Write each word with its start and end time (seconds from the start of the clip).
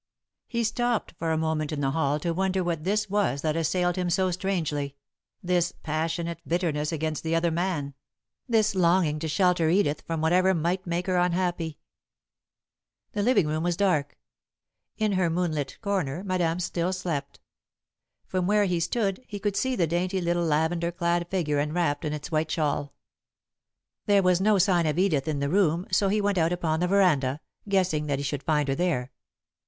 He 0.47 0.63
stopped 0.63 1.13
for 1.19 1.31
a 1.31 1.37
moment 1.37 1.71
in 1.71 1.79
the 1.79 1.91
hall 1.91 2.19
to 2.21 2.33
wonder 2.33 2.63
what 2.63 2.83
this 2.85 3.07
was 3.07 3.43
that 3.43 3.55
assailed 3.55 3.97
him 3.97 4.09
so 4.09 4.31
strangely, 4.31 4.95
this 5.43 5.73
passionate 5.83 6.39
bitterness 6.47 6.91
against 6.91 7.21
the 7.23 7.35
other 7.35 7.51
man, 7.51 7.93
this 8.49 8.73
longing 8.73 9.19
to 9.19 9.27
shelter 9.27 9.69
Edith 9.69 10.01
from 10.07 10.19
whatever 10.19 10.55
might 10.55 10.87
make 10.87 11.05
her 11.05 11.17
unhappy. 11.17 11.77
[Sidenote: 13.13 13.13
On 13.13 13.13
the 13.13 13.13
Veranda] 13.13 13.13
The 13.13 13.23
living 13.43 13.47
room 13.47 13.63
was 13.63 13.77
dark. 13.77 14.17
In 14.97 15.11
her 15.11 15.29
moonlit 15.29 15.77
corner, 15.81 16.23
Madame 16.23 16.59
still 16.59 16.91
slept. 16.93 17.39
From 18.25 18.47
where 18.47 18.65
he 18.65 18.79
stood, 18.79 19.23
he 19.27 19.37
could 19.37 19.55
see 19.55 19.75
the 19.75 19.85
dainty 19.85 20.19
little 20.19 20.43
lavender 20.45 20.91
clad 20.91 21.27
figure 21.29 21.59
enwrapped 21.59 22.05
in 22.05 22.11
its 22.11 22.31
white 22.31 22.49
shawl. 22.49 22.95
There 24.07 24.23
was 24.23 24.41
no 24.41 24.57
sign 24.57 24.87
of 24.87 24.97
Edith 24.97 25.27
in 25.27 25.37
the 25.41 25.47
room, 25.49 25.85
so 25.91 26.09
he 26.09 26.21
went 26.21 26.39
out 26.39 26.51
upon 26.51 26.79
the 26.79 26.87
veranda, 26.87 27.39
guessing 27.69 28.07
that 28.07 28.17
he 28.17 28.23
should 28.23 28.41
find 28.41 28.67
her 28.67 28.73
there. 28.73 29.11